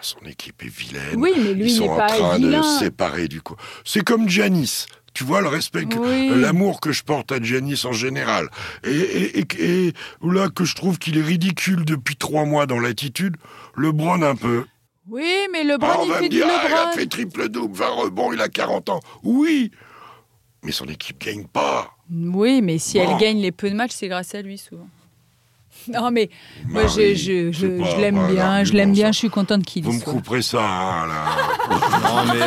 [0.00, 1.16] Son équipe est vilaine.
[1.16, 3.56] Oui, mais lui, Ils il sont en train de se séparer du coup.
[3.84, 4.86] C'est comme Giannis.
[5.14, 6.30] Tu vois le respect, Oui.
[6.36, 8.48] l'amour que je porte à Giannis en général,
[8.84, 9.92] et, et, et- et
[10.22, 13.36] là que je trouve qu'il est ridicule depuis trois mois dans l'attitude,
[13.76, 14.64] LeBron un peu.
[15.08, 17.06] Oui, mais LeBron, Ah, on il va fait me du dire, ah, il a fait
[17.06, 19.00] triple double, 20 rebonds, il a 40 ans.
[19.24, 19.72] Oui,
[20.62, 21.90] mais son équipe gagne pas.
[22.10, 23.08] Oui, mais si Bon.
[23.10, 24.88] elle gagne les peu de matchs, c'est grâce à lui souvent.
[25.88, 26.28] Non, mais
[26.66, 29.30] moi, Marie, je, je, je, c'est pas- je l'aime bien, je l'aime bien, je suis
[29.30, 30.12] contente qu'il Vous me soit.
[30.12, 31.24] couperez ça, hein, là.
[32.02, 32.40] Non, mais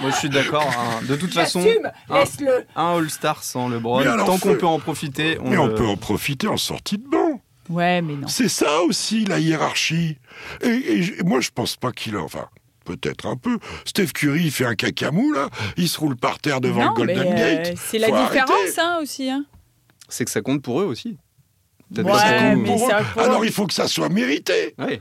[0.00, 0.62] moi je suis d'accord.
[0.78, 1.00] hein.
[1.08, 1.60] De toute façon,
[2.08, 2.64] un, laisse-le.
[2.76, 5.74] un All-Star sans LeBron, Mais alors, tant qu'on peut en profiter, on, Mais on le-
[5.74, 7.40] peut en profiter en sortie de banc.
[7.68, 8.28] Ouais, mais non.
[8.28, 10.16] C'est ça aussi, la hiérarchie.
[10.62, 12.20] Et, moi, je pense pas qu'il a...
[12.22, 12.46] Enfin,
[12.86, 13.58] peut-être un peu.
[13.84, 15.48] Steph Curry, il fait un cacamou, là.
[15.76, 17.78] Il se roule par terre devant non, le Golden mais euh, Gate.
[17.78, 19.28] c'est la différence hein, aussi.
[19.28, 19.44] Hein.
[20.08, 21.18] c'est que ça compte pour eux aussi.
[21.96, 22.92] Ouais, Pour eux.
[23.22, 24.74] Alors, il faut que ça soit mérité.
[24.78, 25.00] Ouais.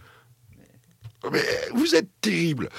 [1.31, 2.69] Mais vous êtes terrible.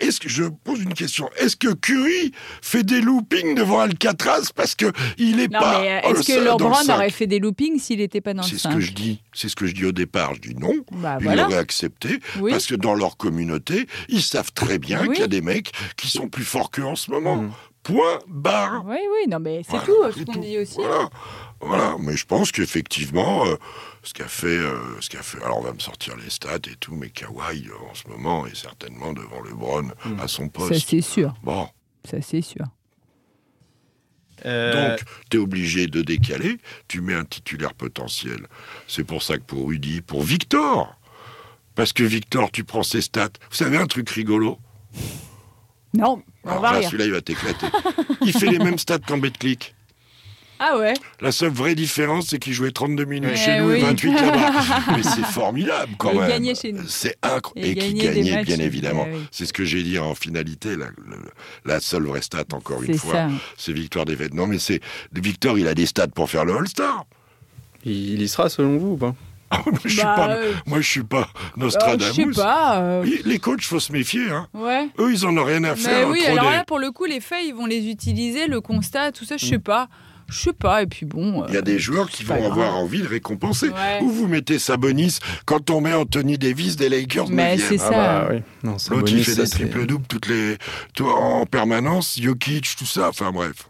[0.00, 2.32] Est-ce que je pose une question Est-ce que Curry
[2.62, 6.18] fait des loopings devant Alcatraz parce que il est Non, pas mais euh, dans le
[6.20, 8.42] est-ce que sa- dans le LeBron sac aurait fait des loopings s'il n'était pas dans
[8.42, 9.22] le C'est ce 5 que je dis.
[9.32, 10.34] C'est ce que je dis au départ.
[10.34, 10.74] Je dis non.
[10.92, 11.42] Bah Ils voilà.
[11.44, 12.50] l'auraient accepté Oui.
[12.52, 15.08] parce que dans leur communauté, ils savent très bien Oui.
[15.10, 17.36] qu'il y a des mecs qui sont plus forts qu'eux en ce moment.
[17.42, 17.50] Mhm.
[17.82, 18.84] Point barre.
[18.86, 20.76] Oui, oui, non, mais c'est Voilà, tout ce qu'on dit aussi.
[20.76, 21.08] Voilà.
[21.60, 21.96] Voilà.
[21.98, 23.56] Mais je pense qu'effectivement, euh,
[24.02, 25.42] ce qu'a fait, euh, ce qu'a fait.
[25.42, 28.46] Alors on va me sortir les stats et tout, mais Kawhi euh, en ce moment
[28.46, 30.20] est certainement devant LeBron Mhm.
[30.20, 30.88] à son Ça, poste.
[30.88, 31.34] c'est sûr.
[31.42, 31.68] Bon.
[32.08, 32.64] Ça, c'est sûr.
[34.46, 38.46] Euh, Donc, tu es obligé de décaler, tu mets un titulaire potentiel.
[38.88, 40.96] C'est pour ça que pour Rudy, pour Victor,
[41.74, 43.28] parce que Victor, tu prends ses stats.
[43.50, 44.58] Vous savez un truc rigolo?
[45.94, 46.88] Non, on Alors va là, rire.
[46.88, 47.66] celui-là, il va t'éclater.
[48.22, 49.74] il fait les mêmes stats qu'en BetClick.
[50.62, 53.78] Ah ouais La seule vraie différence, c'est qu'il jouait 32 minutes Eh chez nous oui.
[53.78, 54.62] et 28 là-bas.
[54.96, 56.28] Mais c'est formidable quand Et il même.
[56.28, 56.86] gagnait chez nous.
[56.86, 57.66] C'est incroyable.
[57.66, 58.46] Et Et, qui gagnait des gagnait, matchs.
[58.46, 59.06] bien évidemment.
[59.10, 59.20] Eh oui.
[59.30, 60.76] C'est ce que j'ai dit en finalité.
[60.76, 61.30] La, le-
[61.64, 63.28] la seule vraie stat, encore une C'est fois, ça.
[63.56, 64.80] c'est victoire des Non, mais c'est
[65.14, 67.06] Victor, il a des stats pour faire le All-Star.
[67.86, 69.14] il y sera selon vous ou pas?
[69.84, 72.14] Je suis Bah, pas, euh, moi, je suis pas euh, Nostradamus.
[72.14, 72.80] Je sais pas.
[72.80, 74.30] euh, Oui, Les coachs, faut se méfier.
[74.30, 74.46] Hein.
[74.54, 74.88] Ouais.
[74.98, 76.08] Eux, ils en ont rien à Mais faire.
[76.08, 78.60] oui, trop alors des- là, pour le coup, les faits, ils vont les utiliser, le
[78.60, 79.88] constat, tout ça, je sais pas.
[80.28, 81.42] Je sais pas, et puis bon.
[81.42, 82.52] euh, Il y a des joueurs qui vont grave.
[82.52, 83.70] avoir envie de récompenser.
[83.70, 83.98] Ouais.
[84.02, 87.28] Ou vous mettez Sabonis quand on met Anthony Davis des Lakers.
[87.30, 87.60] Mais 9e.
[87.68, 87.90] c'est ça.
[87.90, 88.36] bah oui.
[88.62, 90.56] Non, c'est L'autre, il fait ça, des triple-doubles toutes les...
[91.00, 92.16] en permanence.
[92.22, 93.08] Jokic, tout ça.
[93.08, 93.68] Enfin bref.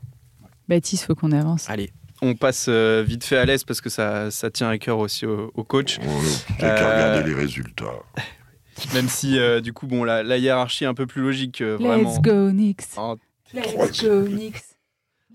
[0.69, 1.71] Baptiste, faut qu'on avance.
[1.71, 4.99] Allez, on passe euh, vite fait à l'aise parce que ça, ça tient à cœur
[4.99, 5.99] aussi au, au coach.
[6.03, 6.23] On
[6.63, 7.95] n'a qu'à Euh, regarder les résultats.
[8.95, 11.77] Même si, euh, du coup, bon, la, la hiérarchie est un peu plus logique, euh,
[11.79, 12.11] vraiment.
[12.11, 12.85] Let's go, Knicks.
[12.97, 13.17] En,
[13.53, 14.63] Let's go, Knicks.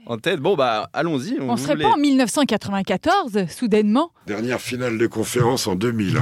[0.07, 0.39] en tête.
[0.39, 1.37] Bon, bah, allons-y.
[1.41, 6.19] On serait pas en 1994, soudainement Dernière finale de conférence en 2000.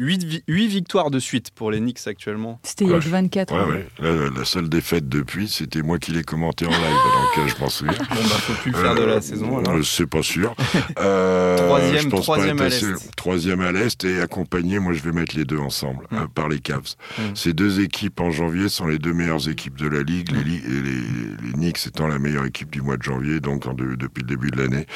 [0.00, 0.40] Hein.
[0.48, 2.60] 8, victoires de suite pour les Knicks actuellement.
[2.62, 3.68] C'était il y a 24 ans.
[3.68, 4.30] Ouais, ouais.
[4.36, 7.94] La, seule défaite depuis, c'était moi qui l'ai commenté en live, donc je m'en souviens.
[8.10, 9.74] Bon, bah, faut plus faire de la euh, saison alors.
[9.74, 10.54] Euh, c'est pas sûr.
[10.98, 13.16] Euh, troisième, troisième à l'Est.
[13.16, 16.28] Troisième à l'Est et accompagné, moi je vais mettre les deux ensemble, mm.
[16.34, 16.96] par les Cavs.
[17.18, 17.22] Mm.
[17.34, 21.52] Ces deux équipes en janvier sont les deux meilleures équipes de la Ligue, les, les,
[21.52, 23.64] Knicks étant la meilleure équipe du mois de janvier, donc
[23.96, 24.86] depuis le début de l'année.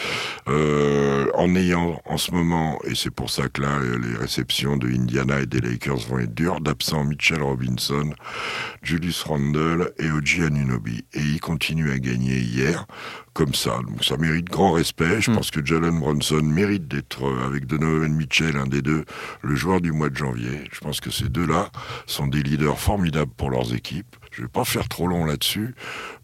[1.35, 5.41] en ayant en ce moment, et c'est pour ça que là, les réceptions de Indiana
[5.41, 8.11] et des Lakers vont être dures, d'absent Mitchell Robinson,
[8.83, 11.05] Julius Randle et Oji Anunobi.
[11.13, 12.87] Et ils continuent à gagner hier,
[13.35, 13.81] comme ça.
[13.87, 15.21] Donc ça mérite grand respect.
[15.21, 15.35] Je hmm.
[15.35, 19.05] pense que Jalen Bronson mérite d'être, euh, avec Donovan Mitchell, un des deux,
[19.43, 20.65] le joueur du mois de janvier.
[20.73, 21.71] Je pense que ces deux-là
[22.07, 24.17] sont des leaders formidables pour leurs équipes.
[24.31, 25.77] Je vais pas faire trop long là-dessus,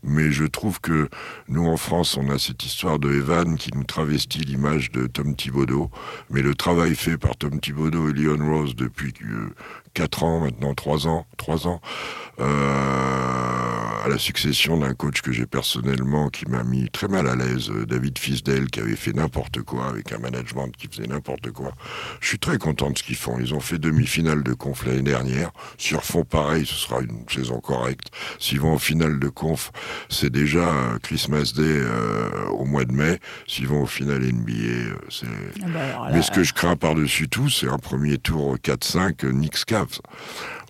[0.03, 1.09] mais je trouve que
[1.47, 5.37] nous en France, on a cette histoire de Evan qui nous travestit l'image de Tom
[5.37, 5.93] Thibodeau,
[6.29, 9.55] mais le travail fait par Tom Thibodeau et Leon Rose depuis euh,
[9.95, 11.81] 4 ans maintenant, 3 ans, 3 ans,
[12.41, 17.37] euh, à la succession d'un coach que j'ai personnellement qui m'a mis très mal à
[17.37, 21.51] l'aise, euh, David Fisdale, qui avait fait n'importe quoi avec un management qui faisait n'importe
[21.51, 21.73] quoi.
[22.21, 23.39] Je suis très content de ce qu'ils font.
[23.39, 25.51] Ils ont fait demi-finale de conf l'année dernière.
[25.77, 28.09] S'ils refont pareil, ce sera une saison correcte.
[28.39, 29.71] S'ils vont en finale de conf,
[30.09, 31.83] c'est déjà euh, Christmas Day
[32.53, 33.19] au mois de mai.
[33.47, 35.27] S'ils vont au final NBA, c'est...
[35.63, 39.65] Ah bah Mais ce que je crains par-dessus tout, c'est un premier tour 4-5 Knicks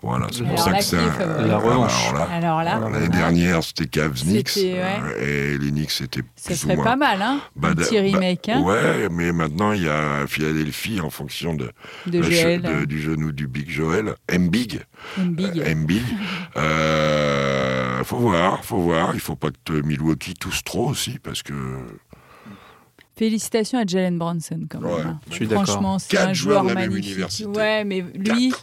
[0.03, 2.13] voilà, c'est pour ça que c'est la revanche.
[2.33, 7.21] Alors là, l'année dernière, c'était Cavs Knicks et les Knicks c'était Ça serait pas mal,
[7.21, 11.11] hein bah, Un petit bah, remake, hein Ouais, mais maintenant il y a Philadelphie en
[11.11, 11.71] fonction de,
[12.07, 14.81] du genou du Big Joel, M Big,
[15.19, 15.35] M
[15.85, 16.03] Big.
[16.57, 19.11] Euh, faut voir, faut voir.
[19.15, 21.53] Il faut pas que Milwaukee tousse trop aussi parce que.
[23.17, 25.07] Félicitations à Jalen Bronson quand même.
[25.07, 25.21] Hein.
[25.29, 25.67] Je suis d'accord.
[25.67, 27.45] Franchement, c'est un joueur magnifique.
[27.55, 28.55] Ouais, mais lui,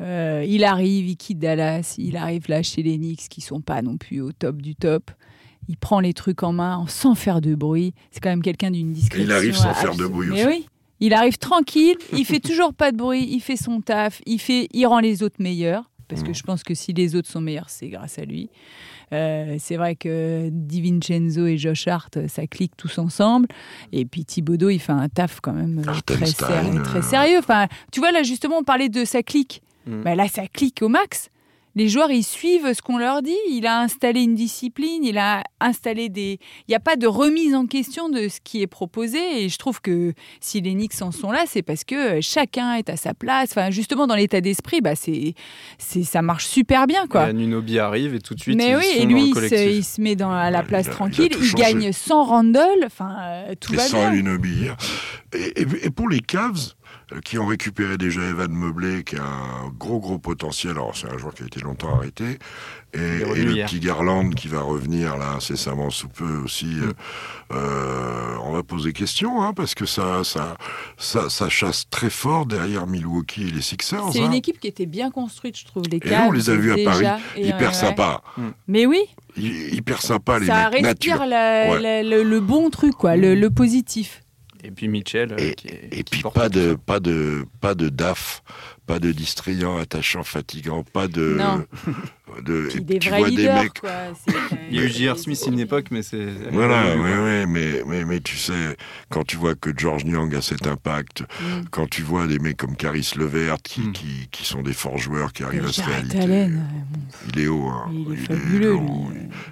[0.00, 3.82] euh, il arrive, il quitte Dallas, il arrive là chez les Knicks qui sont pas
[3.82, 5.10] non plus au top du top.
[5.68, 7.94] Il prend les trucs en main sans faire de bruit.
[8.10, 9.26] C'est quand même quelqu'un d'une discrétion.
[9.26, 10.46] il arrive sans faire de bruit aussi.
[10.46, 10.66] oui,
[11.00, 14.68] il arrive tranquille, il fait toujours pas de bruit, il fait son taf, il fait,
[14.72, 15.90] il rend les autres meilleurs.
[16.06, 16.34] Parce que mm.
[16.34, 18.50] je pense que si les autres sont meilleurs, c'est grâce à lui.
[19.12, 23.48] Euh, c'est vrai que Di Vincenzo et Josh Hart, ça clique tous ensemble.
[23.92, 27.38] Et puis Thibodeau, il fait un taf quand même euh, très, très, sérieux.
[27.38, 29.62] Enfin, tu vois, là, justement, on parlait de sa clique.
[29.86, 30.02] Mm.
[30.02, 31.30] Bah, là, ça clique au max.
[31.76, 33.36] Les joueurs, ils suivent ce qu'on leur dit.
[33.50, 36.38] Il a installé une discipline, il a installé des.
[36.68, 39.42] Il n'y a pas de remise en question de ce qui est proposé.
[39.42, 42.88] Et je trouve que si les Knicks en sont là, c'est parce que chacun est
[42.90, 43.50] à sa place.
[43.50, 45.34] Enfin, justement, dans l'état d'esprit, bah, c'est,
[45.78, 47.08] c'est, ça marche super bien.
[47.08, 47.30] Quoi.
[47.30, 48.56] Et Nunobi arrive et tout de suite.
[48.56, 51.32] Mais oui, et lui, il se, met dans, à la place tranquille.
[51.40, 52.84] Il, gagne sans Randall.
[52.86, 54.76] Enfin, euh, tout va sans bien.
[55.32, 56.83] Et, et, pour les Cavs, euh,
[57.24, 60.72] qui ont récupéré déjà Evan Meublé, qui a un gros gros potentiel.
[60.72, 62.38] Alors c'est un joueur qui a été longtemps arrêté,
[62.94, 66.66] et, le petit Garland qui va revenir là incessamment sous peu aussi.
[66.66, 66.92] Mm.
[67.52, 70.56] Euh, on va poser question, hein, parce que ça, ça,
[70.96, 74.12] ça, ça, chasse très fort derrière Milwaukee et les Sixers.
[74.12, 74.32] C'est une hein.
[74.32, 75.84] équipe qui était bien construite, je trouve.
[75.90, 78.22] Les et on les a vus à Paris, hyper sympa.
[78.36, 78.42] Mm.
[78.68, 79.00] Mais oui.
[79.36, 80.84] Hyper sympa les ça mecs.
[80.84, 84.23] respire le, bon truc, quoi, le positif.
[84.64, 85.32] Et puis Mitchell.
[85.32, 88.42] Euh, et, qui et puis pas de, pas, de, pas de DAF,
[88.86, 91.36] pas de distrayant, attachant, fatigant, pas de.
[91.38, 91.64] Non.
[92.42, 93.80] de des tu vois des mecs.
[94.70, 95.18] Il y a eu J.R.
[95.18, 96.26] Smith une époque, mais c'est.
[96.52, 98.76] Voilà, oui, oui, mais, mais, mais tu sais,
[99.08, 101.64] quand tu vois que George Niang a cet impact, mm.
[101.70, 103.92] quand tu vois des mecs comme Caris Levert qui, mm.
[103.92, 106.50] qui, qui, sont des forts joueurs qui arrivent à se réaliser.
[107.32, 107.90] Il est haut, hein.
[107.90, 108.78] Il est fabuleux,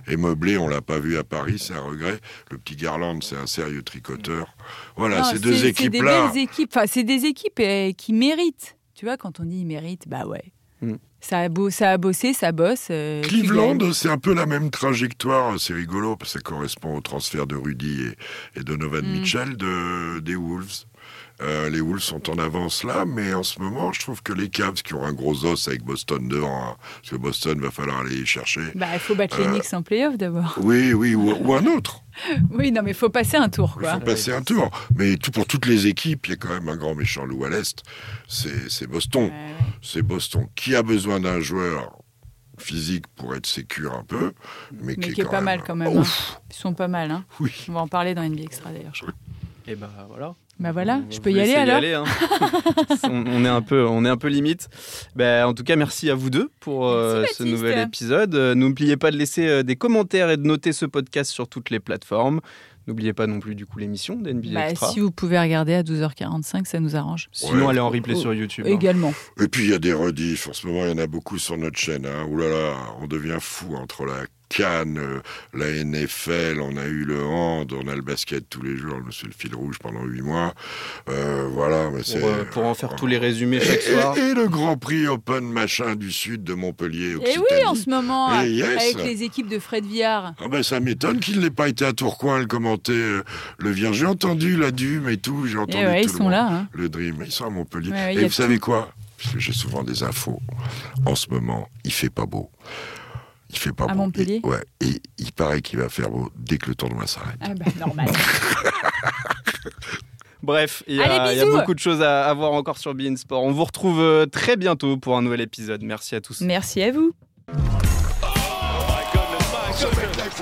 [0.09, 2.19] Et Meublé, on l'a pas vu à Paris, c'est un regret.
[2.51, 4.55] Le petit Garland, c'est un sérieux tricoteur.
[4.97, 6.29] Voilà, ces deux équipes-là.
[6.29, 8.77] C'est des équipes, enfin, c'est des équipes eh, qui méritent.
[9.03, 10.53] Tu vois, quand on dit mérite, bah ouais.
[10.81, 10.95] Mm.
[11.21, 12.87] Ça a, beau, ça a bossé, ça bosse.
[12.93, 15.59] Euh, Cleveland, c'est un peu la même trajectoire.
[15.59, 18.01] C'est rigolo parce que ça correspond au transfert de Rudy
[18.55, 19.11] et, et Donovan mm.
[19.11, 20.85] Mitchell de, des Wolves.
[21.41, 24.49] Euh, les Wolves sont en avance là, mais en ce moment, je trouve que les
[24.49, 28.01] Cavs qui ont un gros os avec Boston devant, hein, parce que Boston va falloir
[28.01, 28.61] aller chercher.
[28.75, 30.55] Bah, il faut battre les euh, Knicks en playoff d'abord.
[30.63, 32.05] Oui, oui, ou, un autre.
[32.51, 33.79] oui, non, mais il faut passer un tour.
[33.83, 34.71] Il faut passer un tour.
[34.97, 37.45] Mais tout, pour toutes les équipes, il y a quand même un grand méchant loup
[37.45, 37.83] à l'Est.
[38.29, 39.31] C'est Boston.
[39.81, 40.47] C'est Boston.
[40.55, 41.99] Qui a besoin d'un joueur
[42.59, 44.33] physique pour être sécure un peu,
[44.81, 45.97] mais, qui, est, pas mal quand même.
[45.97, 46.05] Hein.
[46.51, 47.11] Ils sont pas mal.
[47.11, 47.25] Hein.
[47.41, 47.53] Oui.
[47.69, 49.15] On va en parler dans NBA Extra d'ailleurs, je crois.
[49.67, 50.35] Et ben voilà.
[50.61, 52.05] Bah voilà, On je peux y aller alors aller, hein.
[53.05, 54.69] on, on est un peu, on est un peu limite.
[55.17, 57.41] Ben, en tout cas, merci à vous deux pour euh, ce Baptiste.
[57.41, 58.35] nouvel épisode.
[58.35, 61.71] Euh, N'oubliez pas de laisser euh, des commentaires et de noter ce podcast sur toutes
[61.71, 62.41] les plateformes.
[62.87, 64.91] N'oubliez pas non plus du coup l'émission d'NBA Bah, Extra.
[64.91, 67.29] Si vous pouvez regarder à 12h45, ça nous arrange.
[67.33, 67.71] Sinon, Ouais.
[67.73, 68.65] elle est en replay Oh, sur YouTube.
[68.69, 68.73] hein.
[68.73, 69.15] Également.
[69.41, 70.49] Et puis il y a des rediffs.
[70.49, 72.07] En ce moment, il y en a beaucoup sur notre chaîne.
[72.07, 72.27] Hein.
[72.29, 74.15] Ouh là là, on devient fou entre la
[74.57, 75.21] Cannes, euh,
[75.55, 78.99] la NFL, on a eu le hand, on a le basket tous les jours.
[79.11, 80.55] C'est le fil rouge pendant huit mois.
[81.09, 84.17] Euh, voilà, mais c'est Pour, euh, pour en faire tous les résumés chaque soir.
[84.19, 87.11] Et, et le Grand Prix Open machin du sud de Montpellier.
[87.13, 87.45] Et Occitanie.
[87.51, 88.95] oui, en ce moment, Eh yes.
[88.95, 90.35] avec les équipes de Fred Villard.
[90.41, 92.93] Ah ben ça m'étonne qu'il n'ait pas été à Tourcoing le commenter
[93.59, 93.97] le vierge.
[93.99, 96.23] J'ai entendu la Dume et tout, j'ai Et entendu Eh ouais, tout ils le sont
[96.25, 96.33] monde.
[96.33, 96.49] là.
[96.51, 96.69] hein.
[96.73, 97.91] Le Dream, ils sont à Montpellier.
[97.91, 98.93] Ouais, et vous savez quoi?
[99.23, 100.41] Parce que j'ai souvent des infos.
[101.07, 102.51] En ce moment, il fait pas beau.
[103.53, 103.95] Il fait pas À beau.
[104.03, 107.37] Montpellier Et- Ouais, et il paraît qu'il va faire beau dès que le tournoi s'arrête.
[107.41, 108.09] Ah bah normal.
[110.43, 111.57] Bref, il y, a il y a bisous.
[111.57, 113.45] beaucoup de choses à, à voir encore sur Bein Sport.
[113.45, 115.83] On vous retrouve euh, très bientôt pour un nouvel épisode.
[115.85, 116.41] Merci à tous.
[116.41, 117.13] Merci à vous.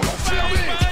[0.00, 0.89] L'enfermer